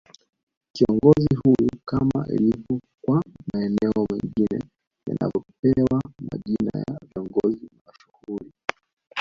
Kiongozi 0.73 1.27
huyo 1.43 1.69
kama 1.85 2.27
ilivyo 2.27 2.81
kwa 3.05 3.23
maeneo 3.53 4.07
mengine 4.11 4.59
yanavyopewa 5.07 6.01
majina 6.31 6.71
ya 6.87 6.99
viongozi 7.15 7.69
mashuhuli 7.85 8.51